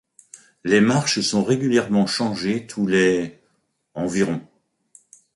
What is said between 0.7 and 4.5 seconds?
marches sont régulièrement changées tous les environ.